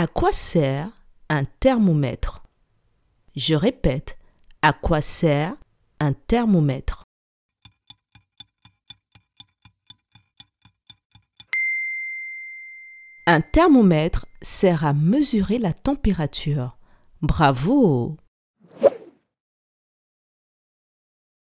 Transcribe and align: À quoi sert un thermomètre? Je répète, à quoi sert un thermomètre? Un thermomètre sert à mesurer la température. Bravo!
À 0.00 0.06
quoi 0.06 0.32
sert 0.32 0.90
un 1.28 1.44
thermomètre? 1.44 2.44
Je 3.34 3.56
répète, 3.56 4.16
à 4.62 4.72
quoi 4.72 5.00
sert 5.00 5.56
un 5.98 6.12
thermomètre? 6.12 7.02
Un 13.26 13.40
thermomètre 13.40 14.26
sert 14.40 14.86
à 14.86 14.92
mesurer 14.92 15.58
la 15.58 15.72
température. 15.72 16.78
Bravo! 17.20 18.16